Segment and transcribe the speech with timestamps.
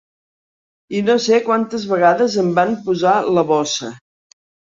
[0.99, 3.93] I no sé quantes vegades em van posar la bossa.